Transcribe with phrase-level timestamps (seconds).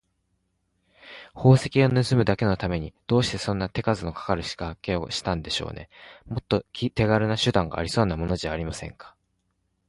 [1.35, 5.89] 宝石をぬすむだけのために、どうしてそんな手数のかかるしかけをしたんでしょうね。
[6.25, 9.13] もっと手がるな手段がありそうなものじゃありませんか。